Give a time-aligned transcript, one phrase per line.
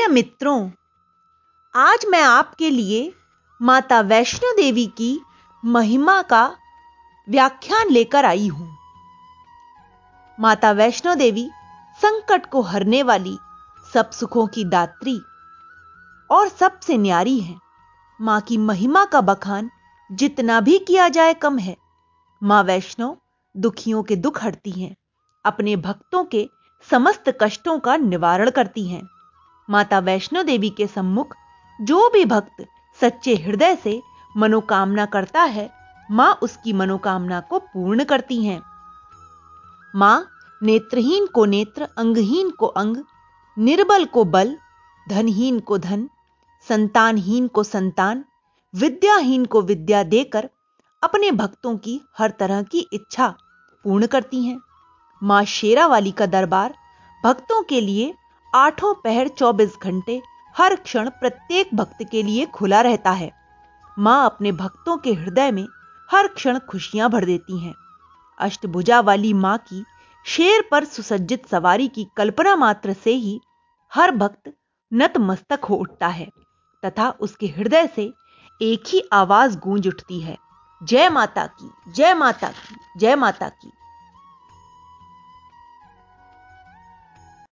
[0.00, 0.70] प्रिय मित्रों,
[1.74, 3.12] आज मैं आपके लिए
[3.60, 5.20] माता वैष्णो देवी की
[5.62, 6.44] महिमा का
[7.28, 8.68] व्याख्यान लेकर आई हूँ।
[10.38, 11.46] माता वैष्णो देवी
[12.00, 13.36] संकट को हरने वाली
[13.92, 15.18] सब सुखों की दात्री
[16.30, 17.58] और सबसे न्यारी है।
[18.20, 19.70] माँ की महिमा का बखान
[20.10, 21.76] जितना भी किया जाए कम है।
[22.42, 23.16] माँ वैष्णो
[23.54, 24.94] दुखियों के दुख हरती हैं,
[25.44, 26.48] अपने भक्तों के
[26.90, 29.08] समस्त कष्टों का निवारण करती हैं।
[29.70, 31.34] माता वैष्णो देवी के सम्मुख
[31.78, 32.66] जो भी भक्त
[33.00, 34.00] सच्चे हृदय से
[34.36, 35.70] मनोकामना करता है,
[36.10, 38.60] माँ उसकी मनोकामना को पूर्ण करती हैं।
[39.96, 40.26] माँ
[40.62, 42.96] नेत्रहीन को नेत्र, अंगहीन को अंग,
[43.58, 44.56] निर्बल को बल,
[45.08, 46.08] धनहीन को धन,
[46.68, 48.24] संतानहीन को संतान,
[48.74, 50.48] विद्याहीन को विद्या देकर
[51.02, 53.28] अपने भक्तों की हर तरह की इच्छा
[53.84, 54.58] पूर्ण करती हैं।
[55.22, 56.74] माँ शेरावाली का दरबार
[57.24, 58.14] भक्तों के लिए
[58.54, 60.22] आठों पहर 24 घंटे
[60.56, 63.30] हर क्षण प्रत्येक भक्त के लिए खुला रहता है।
[63.98, 65.66] माँ अपने भक्तों के हृदय में
[66.10, 67.74] हर क्षण खुशियाँ भर देती हैं।
[68.38, 69.84] अष्टभुजा वाली माँ की
[70.26, 73.40] शेर पर सुसज्जित सवारी की कल्पना मात्र से ही
[73.94, 74.52] हर भक्त
[74.92, 76.28] नतमस्तक हो उठता है
[76.82, 78.12] तथा उसके हृदय से
[78.62, 80.36] एक ही आवाज़ गूंज उठती है।
[80.82, 83.70] जय माता की, जय माता की, जय माता की।